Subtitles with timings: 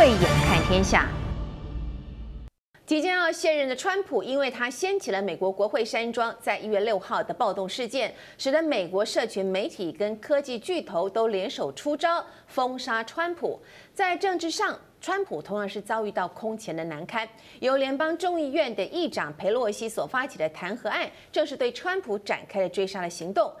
[0.00, 1.06] 慧眼看天下。
[2.86, 13.60] 即将要卸任的川普，因为他掀起了美国国会山庄在一月六号的暴动事件，使得美国社群媒体跟科技巨头都联手出招封杀川普。
[13.92, 17.28] 在政治上，川普同样是遭遇到空前的难堪。
[17.58, 23.52] 由联邦众议院的议长佩洛西所发起的弹劾案，正是对川普展开了追杀的行动。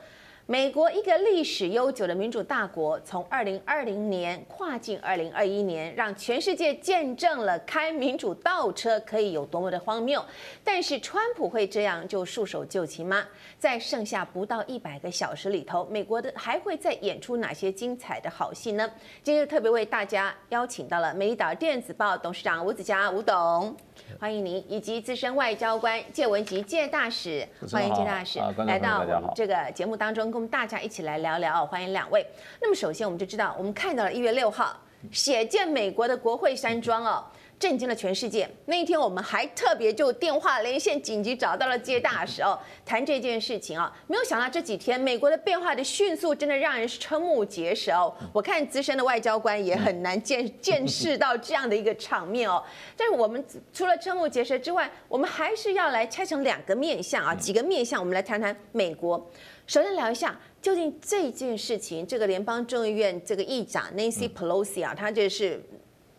[0.50, 10.20] 美国一个历史悠久的民主大国，从二零二零年跨进二零二一年，让全世界见证了开民主倒车可以有多么的荒谬。
[10.64, 13.24] 但是，川普会这样就束手就擒吗？
[13.60, 18.90] 在剩下不到一百个小时里头，美国的还会再演出哪些精彩的好戏呢？
[19.22, 23.76] 今天特别为大家邀请到了《美丽岛电子报》董事长吴子嘉吴董。
[24.18, 31.66] 欢迎您，以及资深外交官介文吉介大使，欢迎介大使来到我们这个节目当中，跟我们大家一起来聊聊。
[31.66, 32.26] 欢迎两位。
[32.62, 34.74] 那么首先我们就知道，我们看到了一月六号，
[35.12, 37.22] 血溅美国的国会山庄哦。
[37.58, 38.48] 震惊了全世界。
[38.64, 43.94] 那一天，我们还特别就电话连线紧急找到了接大使哦，谈这件事情啊。
[44.06, 48.16] 没有想到这几天美国的变化的迅速，真的让人瞠目结舌哦。
[48.32, 52.64] 我看资深的外交官也很难见 见识到这样的一个场面哦。
[52.96, 59.30] 但是我们除了瞠目结舌之外，我们还是要来拆成两个面向啊，几个面向，我们来谈谈美国。
[59.70, 65.62] 首先聊一下，究竟这件事情，这个联邦众议院这个议长 Nancy Pelosi 啊，她就是。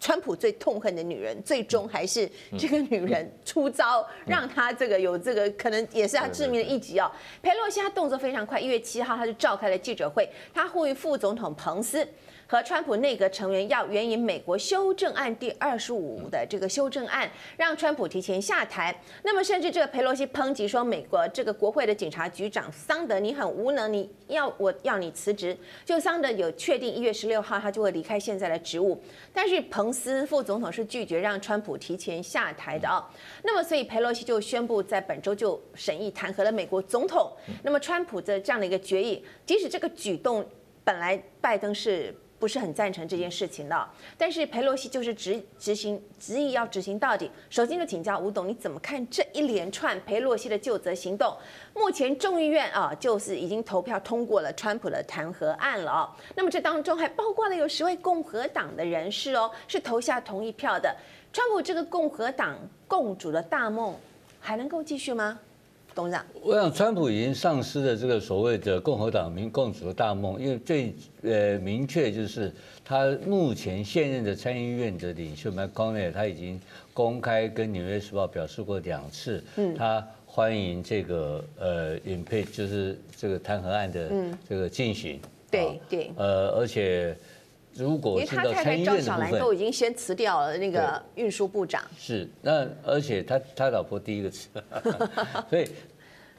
[0.04, 2.28] 川普最痛恨的女人，最终还是
[2.58, 7.12] 这个女人出招，让她这个有这个可能也是她致命的一击哦。
[7.40, 12.08] 佩洛西她动作非常快，一月七号她就召开了记者会，她呼吁副总统彭斯。
[12.52, 18.94] 和川普内阁成员要援引美国修正案第二十五的这个修正案，让川普提前下台。
[19.24, 25.58] 那么，甚至这个佩洛西抨击说，美国这个国会的警察局长桑德你很无能，你要我要你辞职。
[25.86, 29.02] 就桑德有确定一月十六号他就会离开现在的职务，
[29.34, 33.10] 但是彭斯副总统是拒绝让川普提前下台的啊。
[33.44, 37.32] 那么，所以佩洛西就宣布在本周就审议弹劾了美国总统。
[37.64, 40.46] 那么，川普的这样的一个决议，即使这个举动
[40.84, 42.14] 本来拜登是。
[42.42, 47.30] 不是很赞成这件事情的，但是裴洛西就是执执行执意要执行到底。
[47.52, 51.38] 首先就请教吴董，你怎么看这一连串裴洛西的就责行动？
[51.76, 56.10] 目前众议院啊，就是已经投票通过了川普的弹劾案了哦。
[56.36, 60.96] 那么这当中还包括了有十位共和党的人士哦，是投下同意票的。
[61.32, 62.58] 川普这个共和党
[62.88, 63.96] 共主的大梦
[64.40, 65.40] 还能够继续吗？
[65.94, 72.52] 董事长，我想川普已经丧失了这个所谓的共和党民共主的大梦，因为最呃明确就是
[72.84, 76.60] 他目前现任的参议院的领袖 McConnell 他已经
[76.94, 79.44] 公开跟《纽约时报》表示过两次，
[79.78, 84.10] 他欢迎这个呃 impeach 就是这个弹劾案的
[84.48, 85.20] 这个进行，
[85.50, 87.16] 对对，呃而且
[87.74, 94.50] 如果进到参议院的部分，小兰都已经先辞掉了那个运输部长，是那而且他他老婆第一个辞，
[95.50, 95.68] 所以。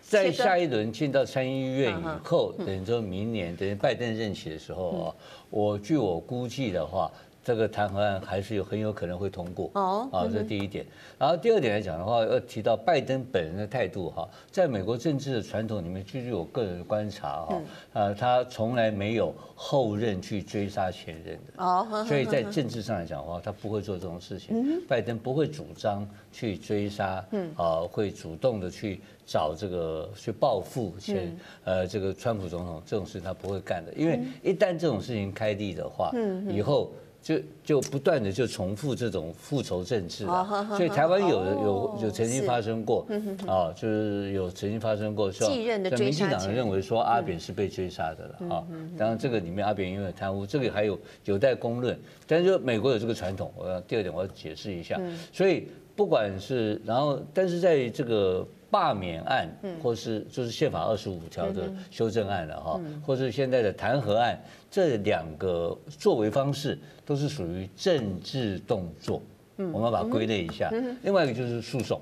[0.04, 5.15] 在下一轮进到参议院以后，等于说明年等于拜登任期的时候啊，
[5.48, 7.10] 我据我估计的话，
[7.44, 10.08] 这个弹劾案还是有很有可能会通过哦。
[10.12, 10.84] 啊，这是第一点。
[11.19, 22.04] 然后第二点来讲的话，要提到拜登本人的态度哈，在美国政治的传统里面，据据我个人的观察哈，呃，他从来没有后任去追杀前任的哦。
[22.06, 24.80] 所以在政治上来讲的话，他不会做这种事情。
[24.88, 27.24] 拜登不会主张去追杀，
[27.56, 29.00] 啊，会主动的去。
[29.24, 36.10] 找这个去报复前呃这个川普总统这种事他不会干的，因为一旦这种事情开立的话，
[36.50, 36.91] 以后
[37.22, 40.66] 就就不断的就重复这种复仇政治了。
[40.77, 43.06] 所以台湾有有有曾经发生过
[43.47, 48.66] 啊，就是有曾经发生过说，在民进党人认为说阿扁是被追杀的了啊。
[48.99, 51.97] 当然这个里面阿扁因为贪污，这个还有有待公论。
[52.27, 55.00] 但是说美国有这个传统，我要第二点我要解释一下。
[55.33, 58.47] 所以不管是然后，但是在这个。
[58.72, 59.47] 罢免案，
[59.83, 64.41] 或是就是宪法二十五条的修正案了哈，或是现在的弹劾案，
[64.71, 69.21] 这两个作为方式都是属于政治动作，
[69.59, 70.72] 我们把它归类一下。
[71.03, 72.01] 另外一个就是诉讼，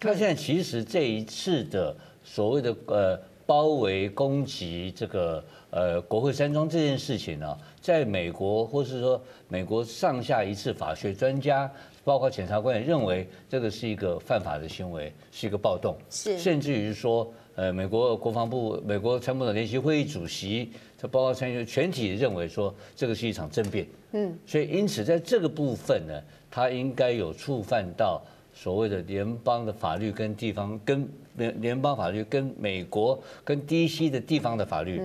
[0.00, 3.16] 他现在其实这一次的所谓的呃
[3.46, 11.70] 包围攻击这个呃国会山庄这件事情呢，在美国或是说美国上下一次法学专家。
[12.04, 16.38] 包括检察官也认为这个是一个犯法的行为，是一个暴动，是。
[16.38, 26.20] 甚至于说，呃，美国国防部、美国参谋长联席会议主席，他包括参议员全体认为说这个是一场政变，嗯，所以因此在这个部分呢，
[26.50, 28.20] 他应该有触犯到
[28.52, 35.00] 所谓的联邦的法律跟地方跟联联邦法律跟美国跟 DC 的地方的法律，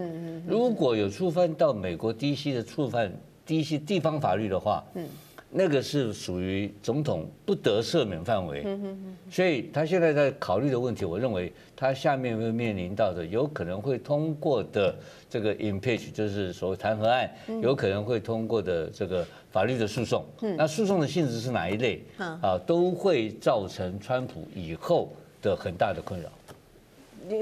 [0.48, 3.12] 如果有触犯到美国 DC 的触犯
[3.46, 5.08] DC 地方法律的话，嗯。
[5.50, 8.66] 那个是属于总统不得赦免范围，
[9.32, 14.94] 所以他现在在考虑的问题，我认为他下面会面临到的有可能会通过的
[15.30, 20.26] 这个 impeach，就是所谓弹劾案，有可能会通过的这个法律的诉讼，
[20.58, 22.04] 那诉讼的性质是哪一类？
[22.18, 26.30] 啊，都会造成川普以后的很大的困扰。
[27.30, 27.42] 你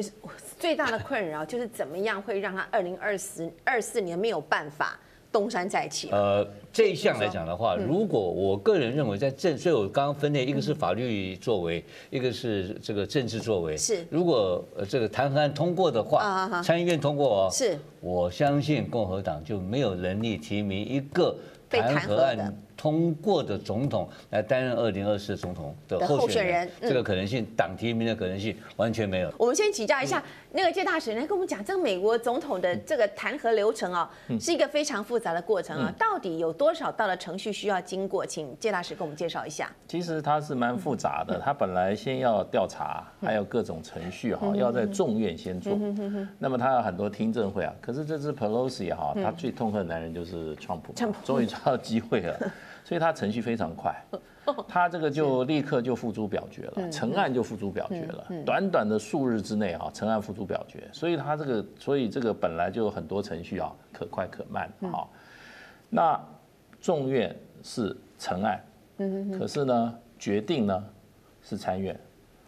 [0.59, 4.99] 最大的困扰就是怎么样会让他二零二四二四年没有办法。
[5.35, 6.07] 东山再起。
[6.11, 13.75] 呃，这一项来讲的话，如果我个人认为在政，所以我刚刚分类，一个是法律作为，一个是这个政治作为。
[13.75, 14.07] 是。
[14.09, 17.77] 如果呃这个弹劾案通过的话，参议院通过哦，是。
[17.99, 21.35] 我相信共和党就没有能力提名一个
[21.67, 29.33] 弹劾案通过的总统来担任二零二四总统的候选人，这个可能性，党提名的可能性完全没有。
[29.37, 34.09] 我们先请教一下那个谢大使，来跟我们讲，这个美国总统的这个弹劾流程啊，
[34.39, 38.25] 是一个非常复杂的过程啊，到底有多少道的程序需要经过？
[38.25, 39.69] 请谢大使给我们介绍一下。
[39.87, 45.77] 其实它是蛮复杂的，它本来先要调查，还有各种程序哈，要在众院先做，
[46.39, 47.73] 那么它有很多听证会啊。
[47.81, 50.93] 可是这次 Pelosi 哈，他最痛恨的男人就是川普，
[51.25, 52.39] 终于抓到机会了。
[52.85, 53.99] 所以他程序非常快，
[54.67, 60.87] 他这个就立刻就付诸表决了，成案就付诸表决了，短短的数日之内啊，成案付诸表决。
[60.91, 65.01] 所以他这个，所以这个本来就有很多程序啊，可快可慢啊。
[65.89, 66.23] 那
[66.79, 68.63] 众院是成案，
[69.37, 70.83] 可是呢，决定呢
[71.41, 71.99] 是参院，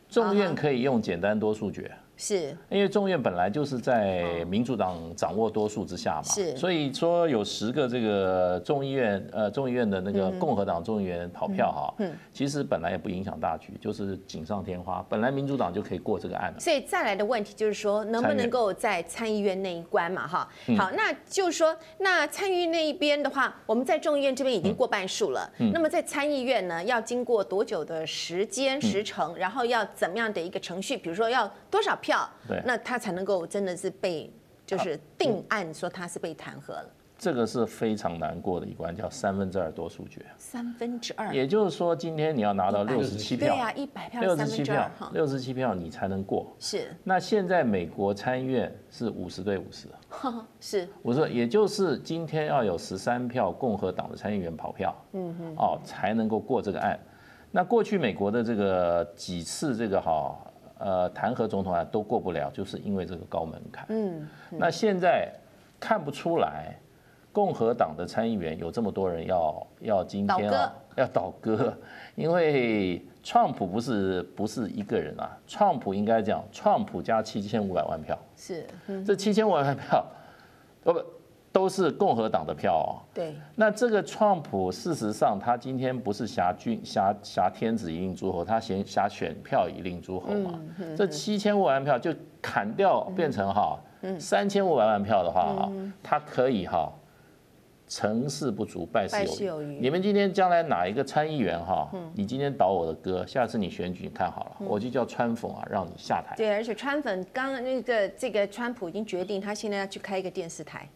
[0.08, 1.92] 众院可以用简单多数决。
[2.18, 16.60] 是，因为众院本来就是在民主党掌握多数之下嘛，是，所以说有十个这个众议院，呃，众议院的那个共和党众议员跑票哈，嗯，其实本来也不影响大局，就是锦上添花，本来民主党就可以过这个案了。
[16.60, 34.32] 所以再来的问题就是说，能不能够在参议院那一关嘛，哈，好，那就是说，那参议院那一边的话，我们在众议院这边已经过半数了，那么在参议院呢，要经过多久的时间时程，然后要怎么样的一个程序，比如说要多少票，对，那他才能够真的是被，
[34.66, 36.90] 就是定案说他是被弹劾了。
[37.20, 40.24] 这个是非常难过的一关，叫三分之二多数决。
[40.38, 46.56] 三分之二，也就是说，今天你要拿到六十七票，对呀，一百票，六十七票，六十七票你才能过。
[46.60, 46.96] 是。
[47.04, 49.88] 那现在美国参议院是五十对五十，
[50.62, 50.88] 是。
[51.02, 57.00] 我说，也就是今天要有十三票共和党的参议员跑票，嗯哼，哦，才能够过这个案。
[57.50, 60.38] 那过去美国的这个几次这个哈。
[60.80, 63.86] 呃，弹劾总统啊都过不了，就是因为这个高门槛。
[63.90, 65.32] 嗯，那现在
[65.80, 66.76] 看不出来，
[67.32, 71.74] 共和党的参议员有这么多人要要今天啊要倒戈，
[72.16, 78.66] 因为川普不是不是一个人啊，川普应该讲，川普加七千五百万票，是，
[79.06, 80.06] 这七千五百万票，
[80.84, 81.17] 哦不。
[81.58, 83.02] 都是共和党的票哦。
[83.12, 83.36] 对。
[83.56, 90.60] 那这个川普，事实上他今天不是挟君挟挟天子以令诸侯，他先挟选票以令诸侯嘛。
[90.96, 93.80] 这七千五百万票就砍掉，变成哈
[94.20, 95.72] 三千五百万票的话哈，
[96.04, 96.94] 他可以哈
[97.88, 99.80] 成事不足败事有余。
[99.80, 106.36] 你们今天将来哪一个参议员哈，你今天倒我的歌，下次你选举你看好了，我就叫川粉啊，让你下台。
[106.36, 110.88] 对，而且川粉刚刚那个这个川普已经决定，他现在要去开一个电视台。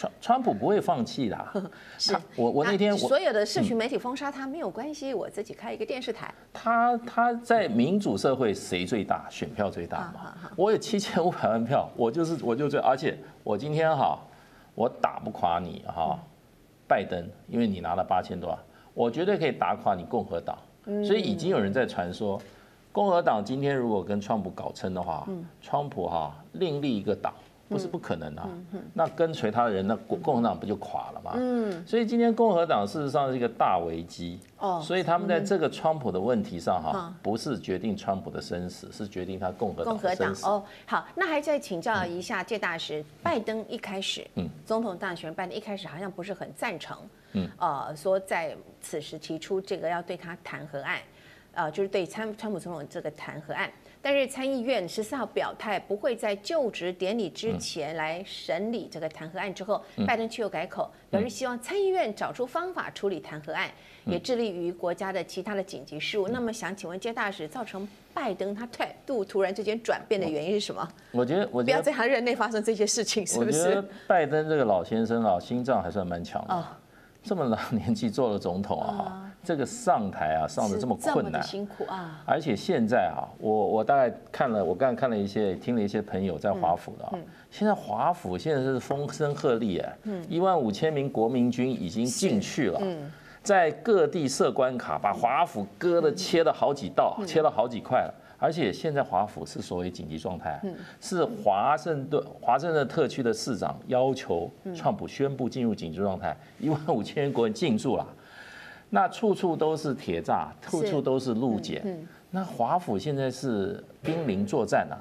[0.00, 1.36] 川川普不会放弃的，
[1.98, 6.32] 是我我那天所有的社群媒体封杀他没有关系，我自己开一个电视台。
[6.54, 10.34] 他他在民主社会谁最大，选票最大嘛？
[10.56, 14.18] 我有七千五百万票，我就是我就最，而且我今天哈，
[14.74, 16.18] 我打不垮你哈，
[16.88, 18.58] 拜登，因为你拿了八千多万，
[18.94, 20.56] 我绝对可以打垮你共和党。
[21.04, 22.40] 所以已经有人在传说，
[22.90, 25.28] 共和党今天如果跟川普搞撑的话，
[25.60, 27.34] 川普哈另立一个党。
[27.70, 28.48] 不是不可能啊，
[28.92, 31.30] 那跟随他的人，那共共和党不就垮了吗？
[31.36, 34.40] 嗯，所以今天共和党事实上是一个大危机。
[34.58, 40.44] 哦，所以他们在这个川普的问题上哈，不是决定川普的生死，是决定他共和党的生死。
[40.46, 46.98] 哦，好，那还再请教一下介大使，拜登一开始，嗯，总统大选，拜登一开始好像不是很赞成，
[47.34, 50.98] 嗯，呃，说在此时提出这个要对他弹劾案，
[51.52, 53.70] 呃，就是对川川普总统这个弹劾案。
[54.02, 59.52] 但是参议院十四号表态，不会在就职典礼之前来审理这个弹劾案。
[59.54, 63.70] 之后，拜登却又改口，表示希望参议院找出方法处理弹劾案，
[64.06, 66.28] 也致力于国家的其他的紧急事务。
[66.28, 70.88] 那么，想请问接大使，造成拜登他态度突然之间转变的原因是什么？
[71.12, 73.60] 我觉得，我觉得不要在他任内发生这些事情，是不是？
[73.60, 76.64] 我觉得拜登这个老先生啊，心脏还算蛮强的。
[77.22, 82.22] 这么老年纪做了总统啊，这个上台啊上的这么困难，辛苦啊！
[82.26, 87.14] 而且现在啊，我我大概看了，我刚才看了一些，听了一些朋友在华府的啊，
[87.50, 89.96] 现在华府现在是风声鹤唳哎，
[90.28, 92.80] 一万五千名国民军已经进去了，
[93.42, 98.14] 在各地设关卡，把华府割的切了好几道，切了好几块了。
[98.42, 100.58] 而且现在华府是所谓紧急状态，
[100.98, 108.06] 是华盛顿华盛顿特区的市长要求川普宣布进入紧急状态，一万五千人国人进驻了，
[108.90, 114.96] 那处处都是铁栅，处处都是路检，那华府现在是兵临作战呐，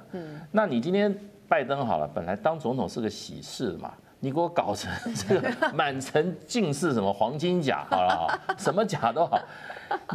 [0.51, 1.13] 那你今天
[1.47, 3.91] 拜登好了，本来当总统是个喜事嘛。
[4.21, 9.39] 你给我搞成 这个满城尽是什么黄金甲，好了好，什么甲都好，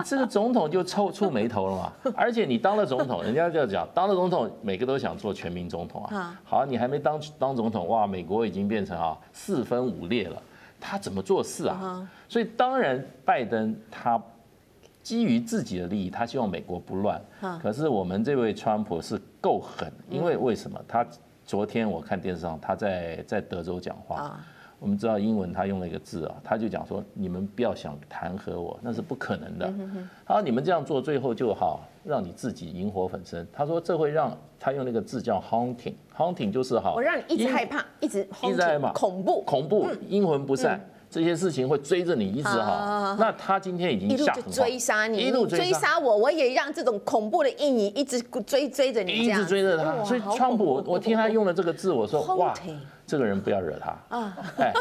[0.04, 1.92] 这个总统就臭触眉头了嘛。
[2.14, 6.38] 而且你当了总统，人家就要讲，当了总统，每个都想做全民总统啊。
[6.44, 10.42] 好，你还没当当总统，哇，美国已经变成啊四分五裂了，
[10.80, 12.08] 他怎么做事啊？
[12.28, 14.22] 所以当然，拜登他
[15.02, 17.20] 基于自己的利益，他希望美国不乱。
[17.60, 21.06] 可是我们这位川普是够狠，因为为什么他？
[21.46, 24.40] 昨天我看电视上，他在在德州讲话。
[24.78, 29.70] 我们知道英文，他用了一个字啊，他就讲说：“你们不要想弹劾我，那是不可能的。”
[30.24, 40.80] 他说：“你们这样做，最后就好让你自己引火焚身。”他说：“这会让他用那个字叫 haunting，haunting 就是好，我让你一直害怕，一直一直害怕，恐怖，恐怖，阴魂不散。”
[41.10, 45.96] 这些事情会追着你一直哈，那他今天已经下追杀你，一路追杀。
[45.96, 50.02] 我，我也让这种恐怖的阴影一直追追着你，一直追着他。
[50.02, 52.52] 所以川普，我听他用了这个字，我说哇，
[53.06, 54.16] 这个人不要惹他。
[54.16, 54.36] 啊！
[54.58, 54.72] 哎，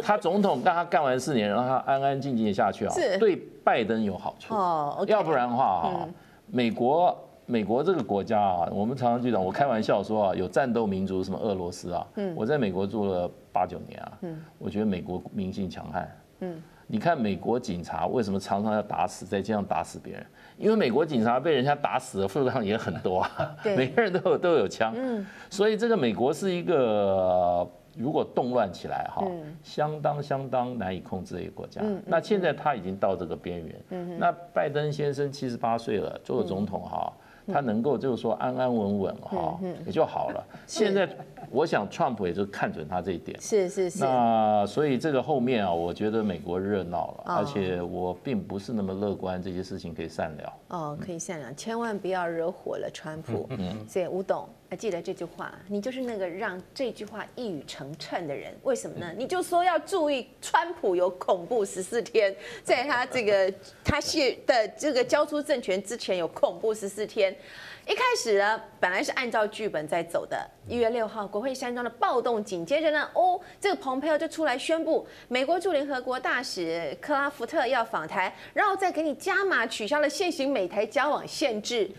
[0.00, 4.54] 他总统让他干完四年，让他安安静静下去啊，对拜登有好处。
[4.54, 5.04] 哦。
[5.06, 6.08] 要不然的话啊，
[6.50, 7.16] 美国。
[7.46, 12.06] 美国这个国家啊，我们常常就讲，我开玩笑说啊，有战斗民族什么俄罗斯啊。
[12.14, 12.32] 嗯。
[12.36, 14.18] 我在美国住了八九年啊。
[14.20, 14.40] 嗯。
[14.56, 16.16] 我觉得美国民性强悍。
[16.42, 16.62] 嗯。
[16.86, 20.24] 你看美国警察为什么常常要打死，在街上打死别人？
[20.58, 23.56] 因为美国警察被人家打死的数量也很多啊。
[23.64, 23.76] 对。
[23.76, 24.94] 每个人都有都有枪。
[24.96, 25.26] 嗯。
[25.50, 29.26] 所以这个美国是一个如果动乱起来哈，
[29.62, 31.80] 相当相当难以控制的一个国家。
[31.82, 32.02] 嗯。
[32.06, 33.80] 那现在他已经到这个边缘。
[33.90, 34.18] 嗯。
[34.18, 37.12] 那拜登先生七十八岁了，做了总统哈。
[37.52, 40.46] 他能够就是说安安稳稳哈，也就好了。
[40.68, 41.08] 现在
[41.50, 43.40] 我想，Trump 也就看准他这一点。
[43.40, 44.04] 是是是。
[44.04, 50.52] 那所以这个后面啊，我觉得美国热闹了，而且我并不是那么乐观，这些事情可以善了。
[50.68, 53.48] 哦，可以善了，千万不要惹火了川普。
[53.88, 54.48] 所以吴董。
[54.70, 58.54] 还记得这句话，你就是那个让这句话一语成谶的人。
[58.62, 59.12] 为什么呢？
[59.16, 63.52] 你就说要注意，川普有恐怖十四天，在他这个
[63.84, 67.36] 他卸的这个交出政权之前有恐怖十四天。
[67.84, 70.48] 一开始呢，本来是按照剧本在走的。
[70.68, 81.90] 一月六号，国会山庄的暴动，紧接着呢，哦，这个蓬佩奥就出来宣布，美国驻联合国大使克拉福特要访台，然后再给你加码取消了现行美台交往限制。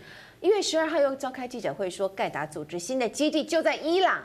[0.42, 4.20] 一月十二号又召开记者会，说盖达组织新的基地就在伊朗，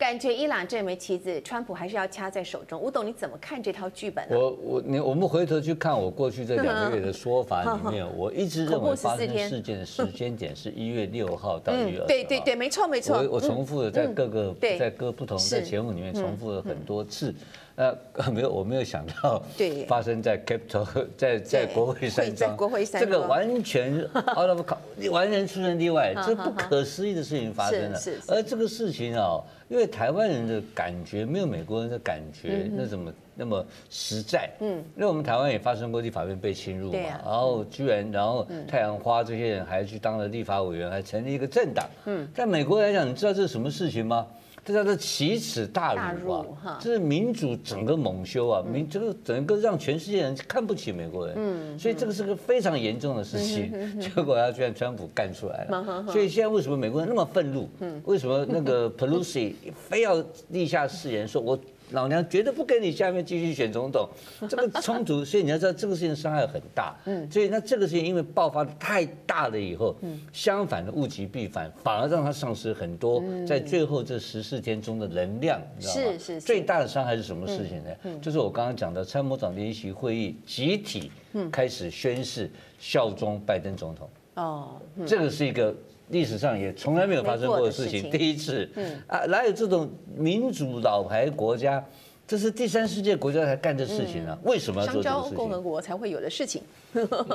[0.00, 2.80] 感觉伊朗这枚棋子，川普还是要掐在手中。
[2.80, 4.34] 吴董，你怎么看这套剧本呢？
[4.34, 12.06] 我我你我们回头去看我过去这两个月的说法里面，我一直认为发生事件的时间点是一月六号到一月二十号。
[12.06, 13.18] 对对对，没错没错。
[13.18, 17.34] 我我重复的在各个在各不同的节目里面重复了很多次。
[17.76, 17.96] 呃，
[18.32, 19.42] 没有，我没有想到
[19.86, 22.56] 发生在 Capitol，在在国会山庄，
[22.98, 24.62] 这个完全 out of
[25.10, 28.00] 完全出人意外， 这不可思议的事情发生了。
[28.28, 29.40] 而这个事情啊，
[29.70, 34.50] 因为台湾人的感觉没有美国人的感觉那怎么那么实在。
[34.58, 41.88] 嗯，因为我们台湾也发生过立法院被侵入嘛，然后居然然后太阳花这些人还去当了立法委员，还成立一个政党。
[42.06, 44.26] 嗯，在美国来讲，你知道这是什么事情吗？
[44.64, 46.78] 这叫做奇耻大辱啊！
[46.80, 48.62] 这是民主整个蒙羞啊！
[48.62, 53.72] 民这个整个让全世界人看不起美国人，嗯，所以这个是个非常严重的事情。
[54.00, 57.68] 结果他居然川普干出来了，所以现在为什么美国人那么愤怒？
[58.04, 59.54] 为什么那个 Pelosi
[59.88, 61.58] 非要立下誓言说，我。
[61.92, 64.08] 老娘绝对不跟你下面继续选总统，
[64.48, 66.96] 这个冲突，所以你要知道这个事情伤害很大。
[67.06, 76.00] 嗯，所以那这个事情因为爆发的太大了以后，嗯，相反的物极必反，反而让他丧失很多在最后这十四天中的能量，你知道吗？
[76.18, 76.40] 是是。
[76.40, 78.18] 最大的伤害是什么事情呢？
[78.20, 81.10] 就是我刚刚讲的参谋长联席会议集体
[81.50, 84.08] 开始宣誓效忠拜登总统。
[84.34, 85.74] 哦，这个是一个。
[86.10, 88.68] 历史上也从来没有发生过的事情，第一次，
[89.06, 91.84] 啊，哪有这种民主老牌国家，
[92.26, 94.38] 这是第三世界国家才干的事情啊？
[94.42, 95.36] 为什么要做这个事情？
[95.36, 96.62] 共和国才会有的事情，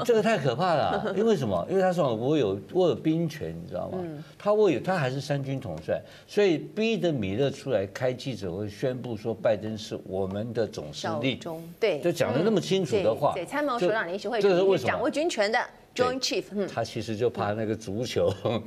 [0.03, 1.12] 这个太可怕了。
[1.17, 1.65] 因为什么？
[1.70, 3.98] 因为他说我有我有兵权，你知道吗？
[4.38, 11.39] 他握有，他还是三军统帅，所以逼得米勒出来开记者会，宣布说拜登是我们的总司令。
[11.79, 13.34] 对，就讲的那么清楚的话。
[13.34, 14.89] 对，参谋首长联席会，这是为什么？
[14.89, 15.60] 掌握军权的。
[15.96, 18.62] Joint Chief，嗯，他其实就怕那个足球，哦，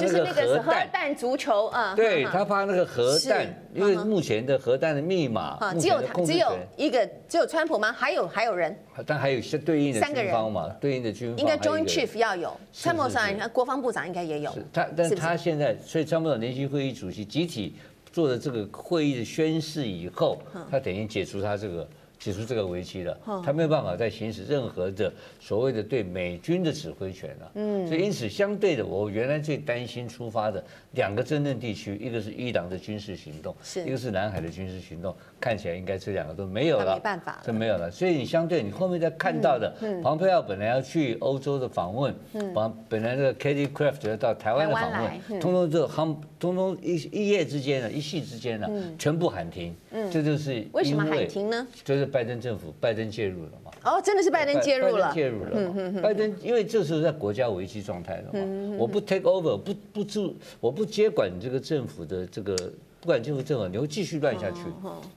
[0.00, 1.14] 就是那个核弹。
[1.14, 7.92] 足球，啊，对他怕那个核弹，因为目前的核弹的密码，只有他，只有一个，只有川普吗？
[7.92, 8.76] 还有还有人？
[9.06, 14.50] 但还有相对应的军方嘛，对应的军方应该 Joint Chief 要有，参谋长、国防部长应该也有。
[14.72, 17.76] 他，但他现在，所以参谋长联席会议主席集体
[18.10, 21.86] 做了这个会议的宣誓以后，他等于解除他这个。
[22.18, 27.52] 解除这个危机了，他没有办法再行使任何的所谓的对美军的指挥权了。
[27.54, 33.54] 嗯，所以因此相对的，我原来最担心出发的两个真正地区，一个是伊朗的军事行动，
[33.84, 37.90] 一个是南海的军事行动，看起来应该这两个都没有了，没办法，这没有了。
[37.90, 42.12] 所以你相对你后面再看到的，庞佩奥本来要去欧洲的访问，
[42.54, 49.72] 本本来的 Katie Craft 要到台湾的访问，通通这航，通通一一夜之间的一夕之间的全部喊停。
[49.92, 51.66] 嗯，这就是为什么喊停呢？
[51.84, 52.06] 就是。
[52.16, 53.70] 拜登政府，拜登介入了嘛？
[53.84, 56.00] 哦，真的是拜登介入了，介入了。
[56.00, 62.56] 拜登因为这时候在国家危机状态了嘛，我不 take over，不不住，我不接管这个政府的这个，
[63.00, 64.60] 不管进入政府，你会继续乱下去。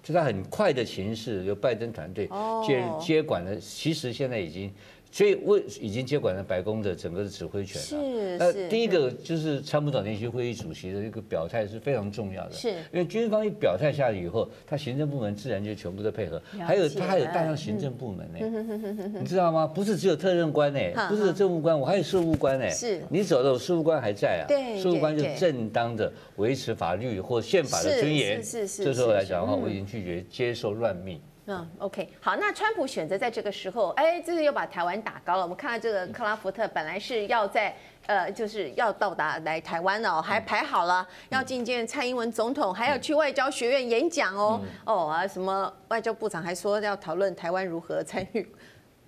[0.03, 2.29] 就在很快的形式，由拜登团队
[2.65, 4.71] 接接管了，其实现在已经。
[5.11, 7.87] 所以，我已经接管了白宫的整个的指挥权了。
[7.87, 8.37] 是。
[8.37, 12.53] 那第一个就是参谋长联席会议主席的一个表态是非常重要的。
[12.53, 12.69] 是。
[12.69, 16.39] 因为军方一表态下来以后，他行政部门自然就全部都配合。
[16.59, 19.17] 还有他还有大量行政部门呢。
[19.19, 19.65] 你知道吗？
[19.65, 22.69] 不是只有特任官呢，不是政务官，我还有事务官呢。
[22.69, 23.01] 是。
[23.09, 24.47] 你走了，事务官还在啊。
[24.47, 24.79] 对。
[24.79, 28.43] 事务官就正当的维持法律或宪法的尊严。
[28.43, 28.83] 是是是。
[28.85, 31.19] 这时候来讲的话，我已经拒绝接受乱命。
[31.51, 35.41] 嗯，OK，好，那川普选择在这个时候，哎，这是又把台湾打高了。
[35.41, 37.75] 我们看到这个克拉福特本来是要在，
[38.05, 44.61] 呃，就是要到达来台湾哦，还排好了要觐见蔡英文总统，还要去外交学院演讲哦。
[44.85, 48.47] 哦啊，什么外交部长还说要讨论台湾如何参与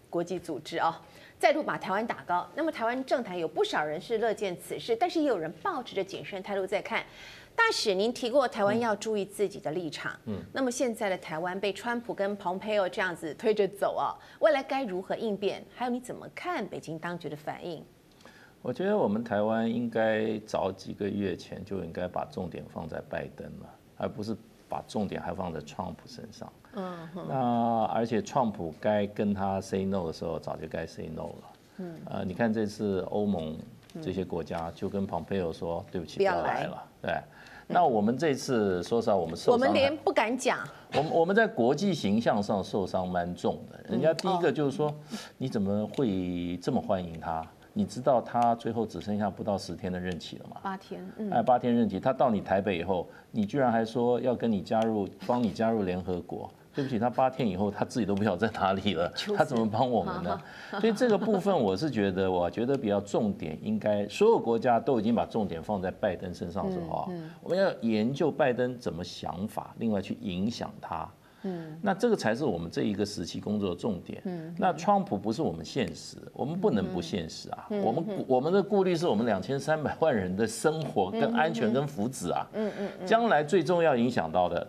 [0.10, 1.00] 国际组织啊，
[1.42, 2.48] 再度把台湾打高。
[2.54, 7.04] 那么台湾政坛有不少人是乐见此事，但是也有人抱持着谨慎态度在看。
[7.56, 10.16] 大使，您提过台湾要注意自己的立场。
[10.26, 15.66] 嗯，那么现在的台湾被川普跟蓬佩奥这样子推着走啊，未来该如何应变？
[15.74, 17.84] 还有你怎么看北京当局的反应？
[18.62, 24.38] 我觉得我们台湾应该早几个月前就应该把重点放在拜登了，而不是
[24.70, 26.54] 把重点还放在川普身上。
[26.76, 31.44] 嗯，那而且川普该跟他 say no 的时候，早就该 say no 了。
[31.78, 33.58] 嗯，呃，你看这次欧盟
[34.02, 36.84] 这些国家就跟蓬佩奥说，对不起，不要来了。
[37.02, 37.14] 对。
[37.74, 40.60] 那我们这次说实话，我们受伤，我们连不敢讲。
[40.94, 43.80] 我们我们在国际形象上受伤蛮重的。
[43.90, 44.94] 人家第一个就是说，
[45.38, 47.46] 你怎么会这么欢迎他？
[47.72, 50.58] 你知道他最后只剩下不到十天的任期了吗？
[50.62, 56.52] 八天，嗯，哎，八天任期，他到你台北以后，你居然还说要跟你加入，帮你加入联合国。
[56.74, 60.40] 对不起，他八天以后他自己都不晓得在哪里了，他怎么帮我们呢？
[60.80, 67.12] 所以这个部分我是觉得，我觉得比较重点应该，所有国家都已经把重点放在拜登身上的时候啊，
[67.44, 71.10] 我们要研究拜登怎么想法，另外去影响他。
[71.44, 74.22] 嗯，那这个才是我们这一个时期工作的重点。
[74.26, 77.68] 嗯，那川普不是我们现实，我们不能不现实啊。
[77.84, 82.48] 我们我们的顾虑是我们两千三百万人的生活跟安全跟福祉啊。
[82.54, 84.66] 嗯嗯，将来最重要影响到的，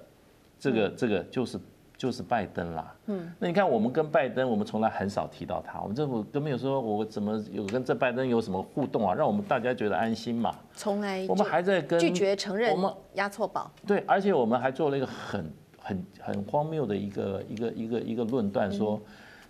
[0.59, 1.61] 这个这个就是。
[2.03, 10.53] 就是拜登啦，嗯，那你看我们跟拜登，我们从来很少提到他，我们政府都没有说我怎么有跟这拜登有什么互动啊，让我们大家觉得安心嘛。
[10.75, 19.01] 从来我们还在跟拒绝承认我们押错宝，对，而且我们还做了一个很很很荒谬的一个一个一个一个论断，说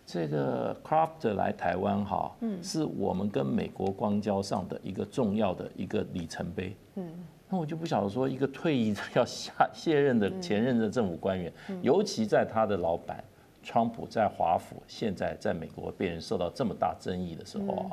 [0.05, 7.07] 这个 Craft 来台湾哈，嗯，是我们跟美国光交上的一个重要的一个里程碑，嗯。
[7.53, 13.23] 那我就不晓得说，一个退役 要下卸任的前任的政府官员，尤其在他的老板
[13.63, 17.91] 川普在华府，现在在美国被人受到这么大争议的时候啊，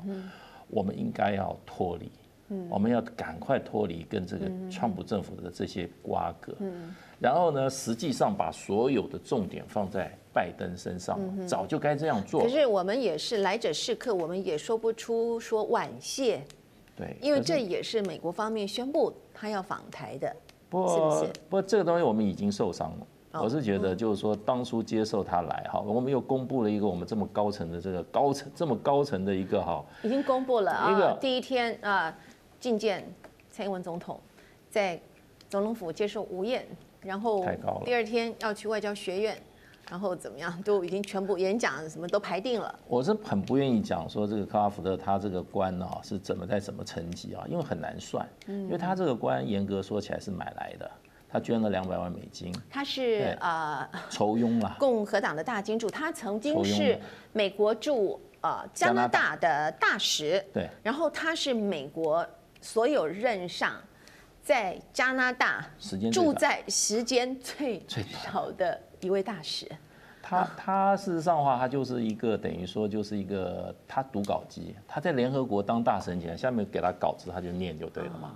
[0.69, 2.09] 我们应该要脱离，
[2.69, 6.55] 我们要赶快脱离跟这个川普政府的这些瓜葛，
[7.19, 12.41] 然后呢，实际上把所有的重点放在拜登身上，早就该这样做。
[12.43, 16.41] 可是我们也是来者是客，我们也说不出说婉谢。
[16.99, 20.35] 对，因为这也是美国方面宣布他要访台的，
[20.69, 21.31] 不过，是不是？
[21.49, 23.07] 不过这个东西我们已经受伤了。
[23.41, 32.13] 我是觉得就是说，当初接受他来哈，我们又公布了一个我们这么高层的这个高层这么高层的一个哈，已经公布了啊，一个第一天啊，
[32.59, 33.07] 觐见
[33.49, 34.19] 蔡英文总统，
[34.69, 34.99] 在
[35.47, 36.67] 总统府接受午宴，
[37.01, 37.45] 然后
[37.85, 39.41] 第二天要去外交学院。
[39.89, 42.79] 然后怎么样，都已经全部演讲什么都排定了。
[42.87, 50.89] 我是很不愿意讲说这个克拉福特他这个官啊是怎么在什么层级啊，因为很难算，因为他这个官严格说起来是买来的，
[51.27, 52.53] 他捐了两百万美金。
[52.69, 56.99] 他是啊筹佣啦，共和党的大金主，他曾经是
[57.33, 62.25] 美国驻呃加拿大的大使，对，然后他是美国
[62.61, 63.73] 所有任上
[64.43, 65.65] 在加拿大
[66.11, 67.81] 住在时间最
[68.23, 69.67] 少的一位大使。
[70.21, 78.35] 他他事实上的话，他就是一个等于说就是一个他读稿机，他在联合国当大神前，下面给他稿子，他就念就对了嘛。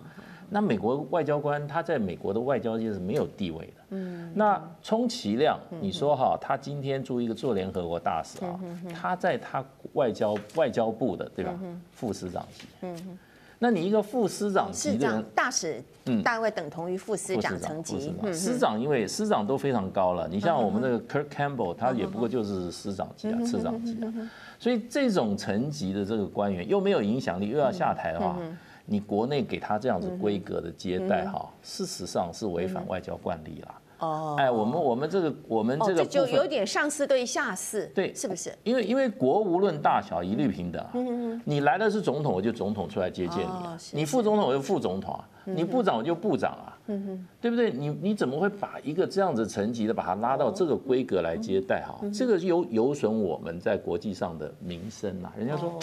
[0.50, 3.74] 那美国外交官他在美国的外交界是没有地位的。
[3.90, 4.32] 嗯。
[4.34, 8.60] 那充其量你说哈，他今天做一个做联合国大使啊，
[8.94, 11.54] 他在他外交外交部的对吧？
[11.92, 12.68] 副司长级。
[12.82, 13.20] 嗯。
[13.64, 18.14] 那你一个副司长级的人，大使，嗯，大概等同于副司长层级。
[18.34, 24.14] 司长因为司长都非常高了，你像我们这个 Kirk Campbell，他也不过就是司长级啊，次长级啊。
[24.60, 28.38] 所以这种层级的这个官员又没有影响力，又要下台的话，
[28.86, 33.76] 你国内给他这样子规格的接待哈，事实上是违反外交惯例了。
[34.04, 38.54] 哦，哎，我们我们这个我们这个就有点上司对下司，对，是不是？
[38.64, 40.86] 因为因为国无论大小一律平等。
[40.94, 46.78] 嗯嗯，你来的是总统，我就总统出来接见你；你副总统，我就副总统啊；你部长，我就部长啊。
[46.88, 47.72] 嗯哼，对不对？
[47.72, 51.98] 你你怎么会把一个这样子层级的把他拉到这个规格来接待哈？
[52.14, 55.32] 这个有有损我们在国际上的名声呐。
[55.38, 55.80] 人家说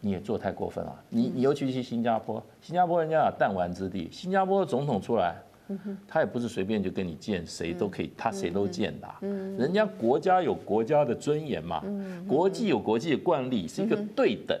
[0.00, 0.94] 你也做太过分了。
[1.08, 5.36] 你你尤其是新加坡，新加坡人家有弹丸之地，新加坡的总统出来。
[6.06, 9.08] 他也不是随便就跟你见，谁都可以，他谁都见的。
[9.56, 11.82] 人家国家有国家的尊严嘛，
[12.28, 14.58] 国际有国际的惯例，是一个对等。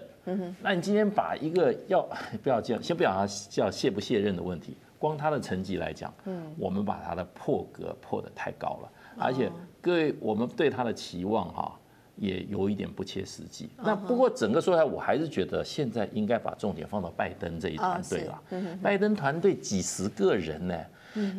[0.62, 2.08] 那你今天把一个要
[2.42, 6.12] 不要这样，先不讲他叫卸不卸任的问题，光他的成绩来讲，
[6.56, 11.78] 我们把他的破格破得太高了，而且各位我们对他的期望哈。
[12.16, 13.68] 也有一点不切实际。
[13.76, 18.42] 那不过整个说来，我还是觉得现在应该把重点放到拜登这一团队了。
[18.82, 20.76] 拜登团队几十个人呢，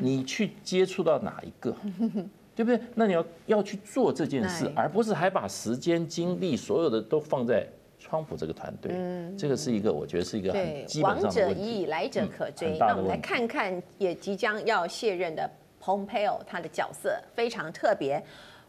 [0.01, 1.75] 你去接触到哪一个，
[2.55, 2.79] 对不对？
[2.95, 7.65] 那你要要去做这件事，而不是还把时间、精力所有的都放在
[7.99, 8.91] 川普这个团队。
[9.37, 11.39] 这个是一个，我觉得是一个很基本上的问题。
[11.39, 12.77] 王者已矣，来者可追。
[12.77, 15.49] 那我们来看看，也即将要卸任的
[15.81, 18.23] Pompeo，，他的角色非常特别。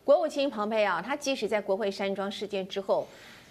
[0.05, 3.07] 国务卿蓬佩奥，他即使在国会山庄事件之后，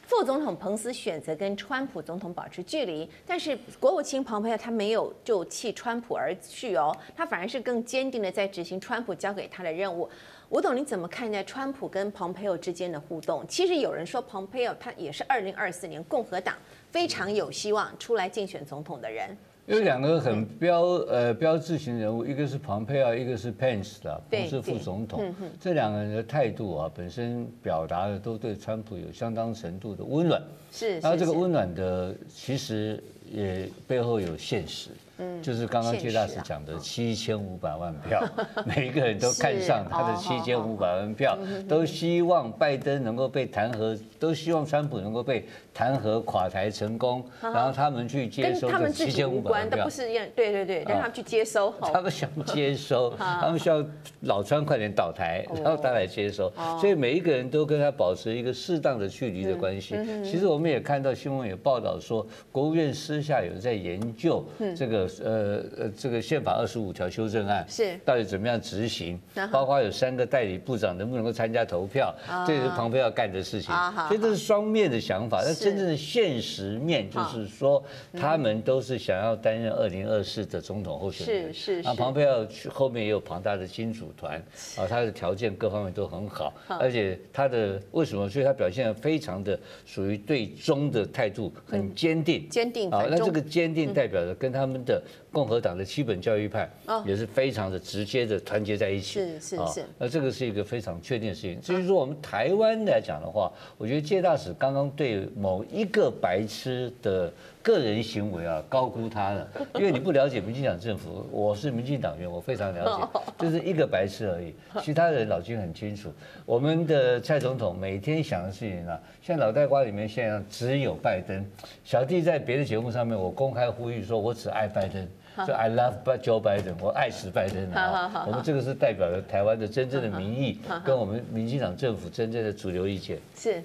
[0.06, 10.08] 副总统彭斯选择跟川普总统保持距离，但是国务卿蓬佩奥他没有就弃川普而去哦，他反而是更坚定的在执行川普交给他的任务。
[10.50, 13.44] 吴董，你怎么看待川普跟蓬佩奥之间的互动？
[13.48, 16.56] 其实有人说蓬佩奥他也是二零二四年共和党
[16.92, 19.36] 非常有希望出来竞选总统的人。
[19.66, 25.34] 有两个很标呃标志性人物，一个是庞佩奥，一个是 Pence 的，彭斯副总统。
[25.60, 30.42] 这两个人的态度啊，本身表达的都对川普有相当程度的温暖。
[30.70, 34.90] 是，然后这个温暖的其实也背后有现实。
[35.20, 38.22] 嗯，就是刚刚谢大使讲的七千五百万票，
[38.66, 41.38] 每一个人都看上他的七千五百万票，
[41.70, 53.84] 都希望拜登能够被弹劾，都希望川普能够被弹劾垮台成功，然后他们去接收这七千五百万票，不是对对对，让他们去接收，他们想接收， 他们需要
[54.22, 59.96] 老川快点倒台，然后他来接收，所以每一个人都跟他保持一个适当的距离的关系。
[60.24, 65.10] 其实我们也看到新闻也报道说，国务院私下有在研究这个。
[65.24, 69.20] 呃呃，这个宪法二十五条修正案是到底怎么样执行？
[69.52, 72.14] 包括有三个代理部长能不能够参加投票，
[72.46, 73.74] 这也是庞佩奥干的事情。
[74.08, 75.42] 所以这是双面的想法。
[75.64, 81.54] 那真正的现实面就是说，他们都是想要担任二零二四的总统候选人。
[81.54, 81.88] 是是。
[81.88, 84.38] 啊，庞佩奥去后面也有庞大的金主团，
[84.78, 88.30] 啊，他的条件各方面都很好，而且他的为什么？
[88.30, 92.48] 所以他表现得非常的属于对中的态度很坚定。
[92.50, 92.90] 坚定。
[92.90, 95.02] 啊，那这个坚定代表着跟他们的。
[95.34, 96.72] 共和党的基本教育派
[97.08, 99.84] 也是非常的直接的团结在一起，是是是。
[99.98, 101.60] 那这个是一个非常确定的事情。
[101.60, 107.30] 至于说我们台湾来讲的话，我觉得介大使刚刚对某一个白痴的
[107.62, 116.10] 个人行为啊高估他了， 因为你不了解民进党政府，我是民进党员，我非常了解， 就是一个白痴而已，其他人脑筋很清楚。
[116.46, 121.46] 我们的蔡总统每天想的事情啊，像脑袋瓜里面现在只有拜登。
[121.84, 125.06] 小弟在别的节目上面，我公开呼吁说，我只爱拜登。
[125.48, 128.24] 就 I love Joe Biden，我爱死拜登了。
[128.28, 133.18] 我们这个是代表了台湾的真正的民意，跟我们民进党政府真正的主流意见。
[133.36, 133.64] 是，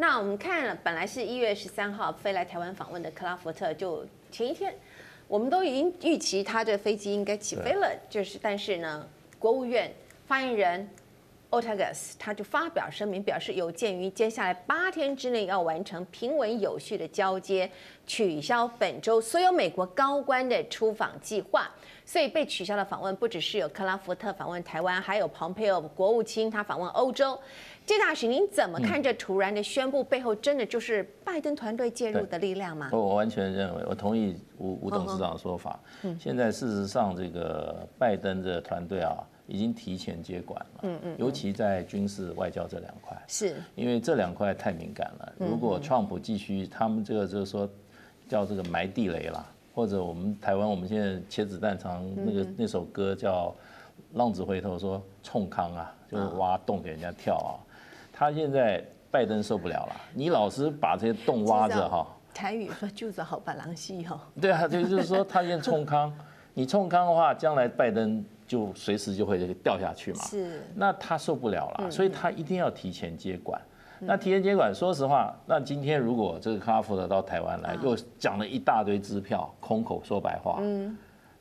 [0.00, 4.72] 那我们看了，本来是一月十三号飞来台湾访问的克拉福特，就前一天，
[5.26, 9.04] 我们都已经预期他的飞机应该起飞了，就是，但是呢，
[9.40, 9.92] 国务院
[10.24, 10.88] 发言人
[11.50, 17.68] Ortagus 他就发表声明，表示有鉴于接下来八天之内要完成平稳有序的交接，
[18.06, 21.68] 取消本周所有美国高官的出访计划。
[22.04, 27.38] 所以被取消的访问不只是有克拉福特访问台湾，还有蓬佩奥国务卿他访问欧洲。
[27.94, 32.90] 谢大使，您怎么看这突然的宣布背后，真的就是拜登团队介入的力量吗？
[32.92, 35.80] 我完全认为，我同意吴吴董事长的说法。
[36.18, 39.16] 现在事实上，这个拜登的团队啊。
[39.50, 45.32] 已经提前接管了，嗯嗯，尤其在军事外交这两块，是因为这两块太敏感了。
[45.38, 47.66] 如果川普继续，他们这个就是说
[48.28, 53.56] 叫这个埋地雷啦，或者我们台湾我们现在切子蛋常那个那首歌叫
[54.12, 57.56] 浪子回头说冲康啊，就是挖洞给人家跳啊。
[58.18, 62.04] 他现在拜登受不了了，你老是把这些洞挖着哈。
[62.34, 64.20] 台语说就是好把狼吸哈。
[64.40, 66.12] 对啊，就就是说他现在冲康，
[66.52, 68.24] 你冲康的话，将来拜登。
[68.48, 73.60] 就随时就会掉下去嘛，是，那他受不了了，所以他一定要提前接管。
[73.98, 80.96] 那提前接管，说实话，那今天如果这个克拉福特到台湾来，又讲了一大堆支票，空口说白话，嗯，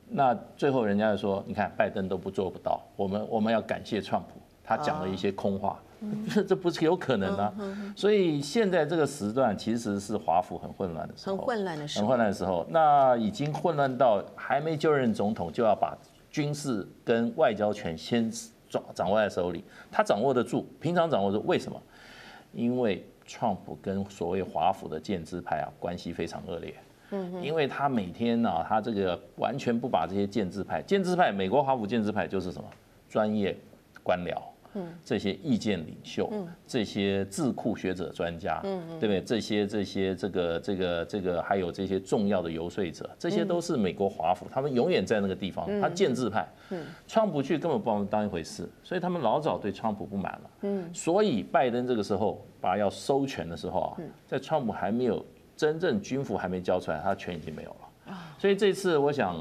[0.09, 5.79] 那最后人家就说，你看拜登都不做不到，我们我们要感谢川普，他讲了一些空话，
[6.33, 7.53] 这这不是有可能的。
[7.95, 15.97] 所以现在这个时段其实是华府很混乱的时候，很混乱的时候，很混乱的时候，那已经混乱到还没就任总统就要把。
[16.29, 18.29] 军事跟外交权先
[18.69, 21.81] 掌掌握在手里，他掌握得住，平常掌握住，为什么？
[22.53, 26.75] 因为川普跟所谓华府的建制派啊关系非常恶劣，
[27.11, 32.69] 嗯，因为他每天呢，他这个完全不把这些建制派，建制派，美国华府建制派就是什么
[33.09, 33.57] 专业
[34.03, 34.37] 官僚。
[35.03, 36.31] 这些意见领袖，
[36.65, 38.59] 这些智库学者专家，
[38.99, 39.21] 对不对？
[39.21, 45.67] 这些这些这个这个这个还有这些重要的游说者，这些都是美国华府，他们永远在那个地方。
[45.81, 46.47] 他建制派，
[47.07, 50.49] 川普去根本不把他们当一回事，所以他们老早对川普不满了。
[50.61, 58.17] 嗯所以拜登这个时候把要收权的时候啊，在川普还没有真正军服还没交出来，他权已经没有了。
[58.37, 59.35] 所以这次我想。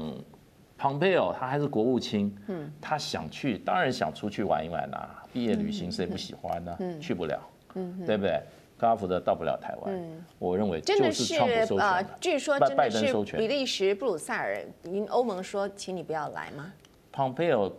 [0.77, 5.23] 蓬佩奥他还是国务卿，嗯他想去，当然想出去玩一玩啊。
[5.33, 6.77] 毕业旅行谁不喜欢呢？
[6.99, 7.39] 去不了，
[7.75, 8.41] 嗯对不对？
[8.79, 9.99] 克拉福德到不了台湾，
[10.37, 12.07] 我认为就是川普收权。
[12.19, 16.71] 据说真的是比利时布鲁塞尔，您欧盟说，请你不要来吗？
[17.11, 17.71] 蓬佩奥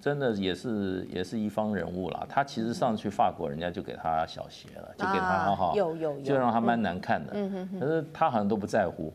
[0.00, 2.24] 真的也是也是一方人物了。
[2.28, 5.74] 他其实上去法国，人家就给他小鞋了，就给他好好，
[6.22, 7.32] 就让他蛮难看的。
[7.80, 9.12] 可是他好像都不在乎。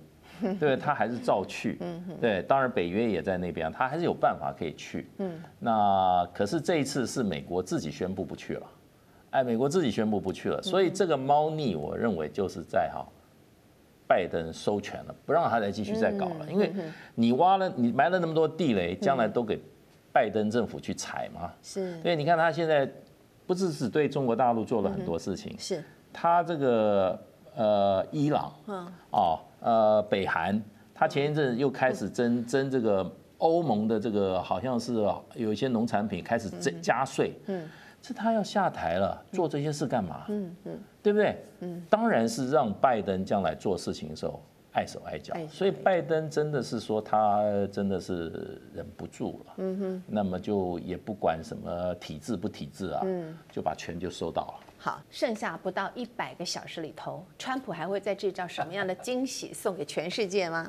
[0.60, 1.80] 对，他还是照去。
[2.20, 5.08] 对，当然北约也在那边，他还是有办法可以去。
[5.60, 8.68] 那可是这一次是美国自己宣布不去了，
[9.32, 13.06] 哎，美国自己宣布不去了，所以这个猫腻，我认为就是在哈，
[14.08, 16.72] 拜登收权了，不让他再继续再搞了，因为
[17.16, 19.60] 你挖了，你埋了那么多地雷，将来都给
[20.12, 21.52] 拜登政府去踩嘛。
[21.64, 22.90] 是，对，你看他现在
[23.48, 27.18] 不是只对中国大陆做了很多事情，是，他这个
[27.56, 28.88] 呃伊朗，嗯。
[29.12, 29.40] 哦。
[29.64, 30.60] 呃，北韩，
[30.92, 34.96] 他前一阵又开始征征这个欧盟的这个，好像是
[35.36, 37.70] 有一些农产品开始增加税，嗯，
[38.02, 40.26] 是他要下台了，做这些事干嘛？
[40.30, 41.46] 嗯嗯，对不对？
[41.60, 44.42] 嗯，当然是让拜登将来做事情的时候
[44.74, 54.54] 碍手碍脚，所以拜登真的是说他真的是忍不住了，嗯哼，那么就也不管什么体制不体制啊，嗯，就把权就收到了。
[54.78, 60.68] 好，剩下不到一百个小时里头，川普还会再制造什么样的惊喜送给全世界吗？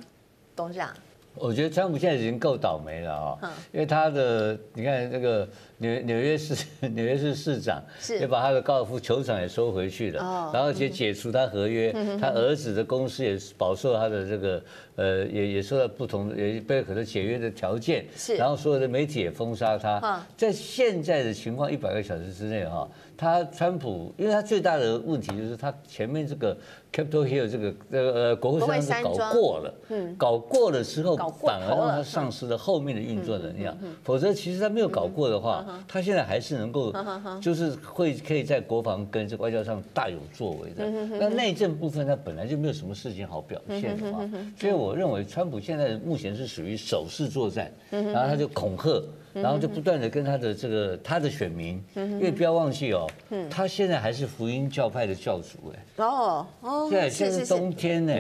[0.55, 0.95] 董事长，
[1.35, 3.39] 我觉得川普现在已经够倒霉了啊，
[3.73, 6.55] 因为他的你看那个纽纽约市
[6.89, 7.83] 纽约市市长
[8.21, 11.91] 也把他的高尔夫球场也收回去了，然后且解除他合约，
[12.21, 14.63] 他儿子的公司也饱受他的这个
[14.97, 18.37] 呃也也受到不同也被很多解约的条件，是。
[18.37, 22.89] 然后所有的媒体也封杀他，在现在的情况一百个小时之内哈。
[23.15, 26.57] 他川普，因为他最大的问题就是他前面这个
[26.93, 33.69] Capitol Hill 这个这个呃国会山庄搞过了，嗯，搞过了之后反而让他丧失了后面的运作能力，
[34.03, 36.93] 否则其实他没有搞过的话，他现在还是能够
[37.41, 40.91] 就是会可以在国防跟这外交上大有作为的。
[41.21, 44.29] 那内政部分他本来就没有什么事情好表现的嘛，
[44.59, 49.03] 所以我认为川普现在目前是属于守势作战，然后他就恐吓。
[49.33, 53.09] 然后就不断的跟他的这个他的选民，因为不要忘记哦，
[53.51, 56.05] 他现在还是福音教派的教主哎。
[56.05, 58.15] 哦哦，现在现在是冬天呢，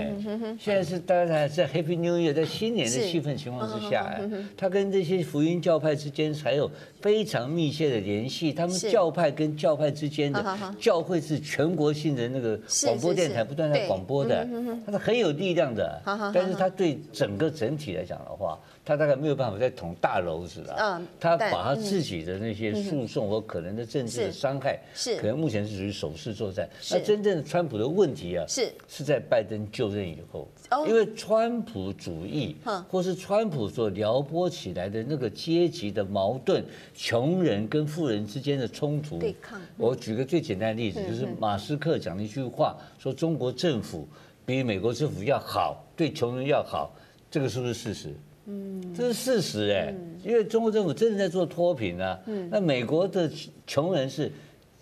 [0.58, 4.22] 现在是大家在在 Happy New Year，在新年的气氛情况之下，哎，
[4.56, 6.70] 他跟这些福音教派之间还有
[7.00, 8.52] 非常密切的联系。
[8.52, 14.46] 他们教派跟教派之间的教会是全国性的那个广播电台不断在广播的，
[14.86, 16.00] 他是很有力量的。
[16.32, 18.58] 但是他对整个整体来讲的话。
[18.84, 20.74] 他大概没有办法再捅大篓子了。
[20.78, 26.68] 嗯，他把他自己的那些诉讼和可能的政治的伤害，是可能目前是属于守势作战。
[26.90, 30.48] 那真正的川普的问题啊，是是在拜登就任以后，
[30.88, 32.56] 因为川普主义，
[32.88, 39.18] 或是川普所撩拨起来的那个阶级的矛盾，穷人跟富人之间的冲突。
[39.18, 39.60] 对抗。
[39.76, 44.08] 我举个最简单的例子，就是马斯克讲了一句话，说中国政府
[44.44, 46.92] 比美国政府要好，对穷人要好，
[47.30, 48.12] 这个是不是事实？
[48.46, 52.18] 嗯，这是事实哎，因为中国政府真的在做脱贫啊。
[52.26, 53.30] 嗯，那美国的
[53.66, 54.30] 穷人是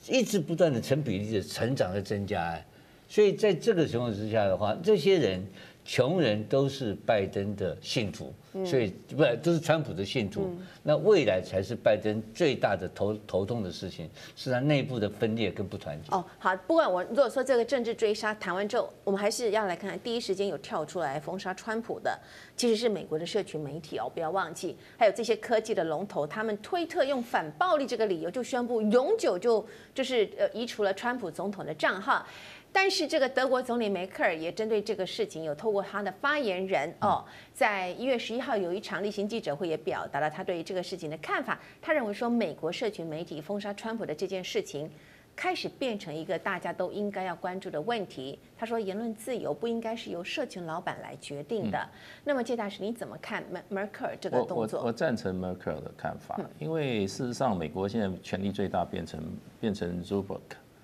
[0.08, 2.66] 一直不断的成比例的成长在增加哎，
[3.08, 5.42] 所以在这个情况之下的话，这些人。
[5.90, 8.32] 穷人都是拜登的信徒，
[8.64, 10.48] 所以不都是川普的信徒。
[10.84, 16.14] 那未来才是拜登最大的头头痛的事情，是他内部的分裂跟不团结。
[16.14, 22.16] 哦，好，不管我如果说这个政治追杀谈完之后，我们还是要来看看第一时间有跳出来封杀川普的，
[22.56, 32.24] 其实是美国的社群媒体哦，不要忘记，还有这些科技的龙头，他们推特用反暴力这个理由就宣布永久就就是呃移除了川普总统的账号。
[32.72, 41.58] 但是这个德国总理梅克尔也针对这个事情，有透过他的发言人哦，在一月十一号有一场例行记者会，也表达了他对于这个事情的看法。
[41.82, 44.88] 他认为说，美国社群媒体封杀川普的这件事情，
[45.34, 48.38] 开始变成一个大家都应该要关注的问题。
[48.56, 51.78] 他说，言论自由不应该是由社群老板来决定的。
[51.78, 51.90] 嗯、
[52.24, 54.78] 那么，谢大使你怎么看梅梅克尔这个动作？
[54.78, 59.20] 我我，我赞成梅克尔的看法，因为事实上，美国现在权力最大变成
[59.58, 60.40] 变成 Zuckerberg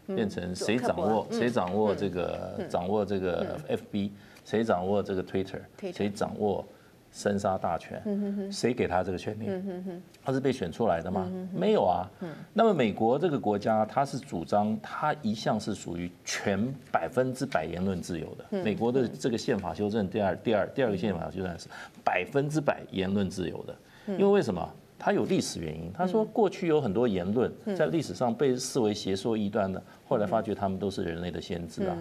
[0.07, 4.11] 变成谁掌握谁掌握这个掌握这个 FB，
[4.45, 5.61] 谁掌握这个 Twitter，
[5.92, 6.64] 谁掌握
[7.12, 8.03] 生杀大权，
[8.53, 9.49] 谁给他这个权利？
[10.23, 11.31] 他是被选出来的吗？
[11.53, 12.11] 没有啊。
[12.53, 18.62] 那么美国这个国家，他是主张他一向是属于全百分之百言论自由的。
[18.62, 21.69] 美国的这个宪法修正第二第二第二个宪法修正是
[22.05, 23.75] 百分之百言论自由的，
[24.09, 24.69] 因为为什么？
[24.98, 25.90] 他有历史原因。
[25.92, 31.96] 他说，过去有很多言论在历史上被视为邪说异端的，后来发觉他们都是人类的先知啊。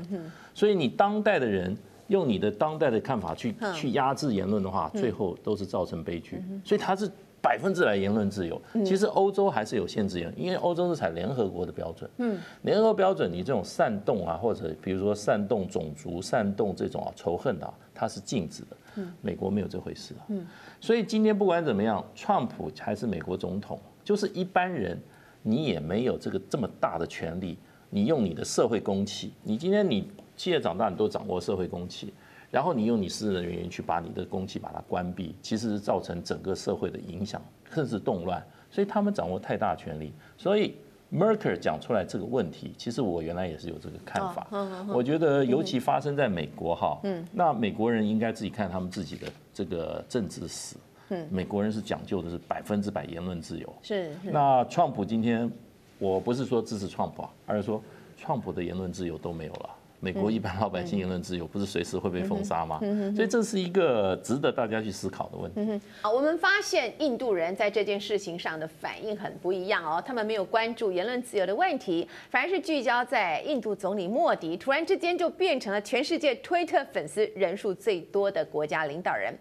[0.54, 1.76] 所以你当代的人
[2.08, 6.42] 用你的当代的看法去去压制言论的话，最后都是造成悲剧。
[6.64, 7.10] 所以他是
[7.46, 8.60] 百分之百言论自由。
[8.84, 12.10] 其实欧洲还是有限制言论，因为欧洲是采联合国的标准。
[12.18, 19.06] 嗯，联合国标准，你这种煽动啊，或者比如说煽动种族、煽动这种啊仇恨啊，它是禁止的。
[19.22, 20.26] 美国没有这回事啊。
[20.30, 20.48] 嗯。
[20.82, 25.00] 所以今天不管怎么样，川普还是美国总统，就是一般人，
[25.44, 27.60] 你也没有这个这么大的权利。
[27.92, 32.12] 你用你的社会公器，你今天你企业长大，你都掌握社会公器，
[32.56, 38.42] 然后你用你私人的原因去把你的公器把它关闭，其实是造成整个社会的影响，甚至动乱。
[38.72, 40.14] 所以他们掌握太大权力。
[40.38, 40.78] 所以
[41.12, 44.48] Merkel 讲出来这个问题，其实我原来也是有这个看法。
[44.88, 46.98] 我觉得尤其发生在美国哈，
[47.34, 49.28] 那美国人应该自己看他们自己的。
[49.54, 50.76] 这个政治史，
[51.08, 53.74] 嗯，美国人是讲究的是百分之百言论自由。
[53.82, 54.14] 是。
[54.24, 55.50] 那川普今天，
[55.98, 57.82] 我不是说支持川普啊，而是说
[58.18, 59.70] 川普的言论自由都没有了。
[60.00, 62.80] 美国一般老百姓言论自由不是随时会被封杀吗？
[63.16, 65.82] 所以这是一个值得大家去思考的问题。
[66.02, 79.34] 好，我们发现印度人在这件事情上的反应很不一样哦，他们没有关注言论自由的问题，反而是聚焦在印度总理莫迪突然之间就变成了全世界推特粉丝人数最多的国家领导人。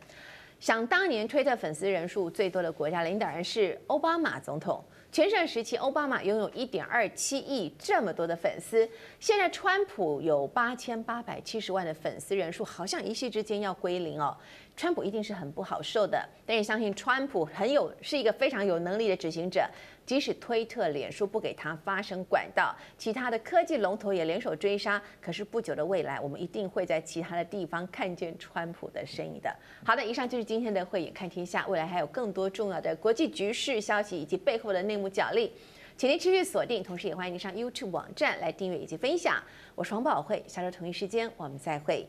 [0.61, 4.83] 想当年，推特粉丝人数最多的国家领导人是奥巴马总统。
[5.15, 8.91] 全盛时期，奥巴马拥有一点二七亿这么多的粉丝。
[9.21, 14.37] 现在，川普有八千八百七十万的粉丝人数，好像一夕之间要归零哦。
[14.77, 19.69] 川普一定是很不好受的，但也相信川普很有是一个非常有能力的执行者。
[20.05, 25.01] 即使推特、脸书不给他发声管道，其他的科技龙头也联手追杀。
[25.21, 29.55] 可是不久的未来，我们一定会在其他的地方看见川普的身影的。
[29.83, 35.53] 好的，以上就是今天的慧眼看天下，未来还有更多重要的国际局势消息以及背后的内幕角力，
[35.97, 39.43] 请您持续锁定，同时也欢迎您上 YouTube 网站来订阅以及分享。
[39.75, 42.07] 我是王宝慧，下周同一时间我们再会。